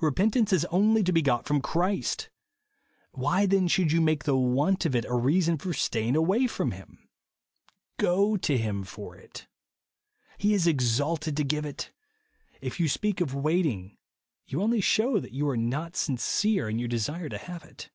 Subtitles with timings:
[0.00, 2.30] Repentance is only to be got from Christ.
[3.10, 6.70] Why then should you make the want of it a reason for staying away from
[6.70, 7.08] him?
[7.98, 9.48] Go to Him for it.
[10.38, 11.90] He is exalted to give it.
[12.60, 13.96] If you speak of" waiting,"
[14.46, 17.90] you only shew that you are not sincere in your desire to have it.